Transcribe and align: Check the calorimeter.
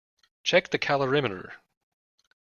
Check 0.43 0.71
the 0.71 0.79
calorimeter. 0.79 1.57